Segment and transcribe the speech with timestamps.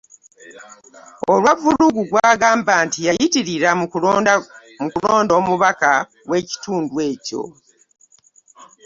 [1.31, 3.69] Olwa vvulugu gw'agamba nti yayitirira
[4.81, 5.91] mu kulonda omubaka
[6.29, 7.43] w'ekitundu ekyo